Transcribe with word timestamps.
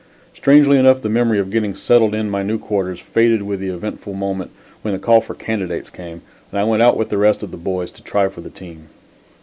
Strangely 0.33 0.79
enough 0.79 1.03
the 1.03 1.09
memory 1.09 1.37
of 1.37 1.51
getting 1.51 1.75
settled 1.75 2.15
in 2.15 2.27
my 2.27 2.41
new 2.41 2.57
quarters 2.57 2.99
faded 2.99 3.43
with 3.43 3.59
the 3.59 3.67
eventful 3.69 4.15
moment 4.15 4.49
when 4.81 4.95
the 4.95 4.99
call 4.99 5.21
for 5.21 5.35
candidates 5.35 5.91
came, 5.91 6.23
and 6.51 6.59
I 6.59 6.63
went 6.63 6.81
out 6.81 6.97
with 6.97 7.09
the 7.09 7.19
rest 7.19 7.43
of 7.43 7.51
the 7.51 7.57
boys 7.57 7.91
to 7.91 8.01
try 8.01 8.27
for 8.27 8.41
the 8.41 8.49
team. 8.49 8.87